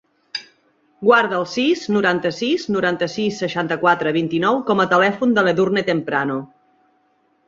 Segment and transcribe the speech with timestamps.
[1.07, 6.39] Guarda el sis, noranta-sis, noranta-sis, seixanta-quatre, vint-i-nou com a telèfon de l'Edurne Temprano.